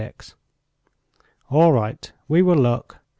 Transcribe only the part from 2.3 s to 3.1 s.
will look...